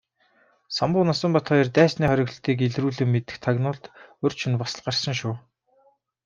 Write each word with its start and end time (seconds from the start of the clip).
Самбуу 0.77 1.01
Насанбат 1.09 1.45
хоёр 1.51 1.67
дайсны 1.77 2.03
хориглолтыг 2.09 2.57
илрүүлэн 2.67 3.09
мэдэх 3.11 3.35
тагнуулд 3.45 3.83
урьд 4.23 4.37
шөнө 4.41 4.57
бас 4.61 4.71
л 4.77 4.83
гарсан 4.85 5.15
шүү. 5.19 5.33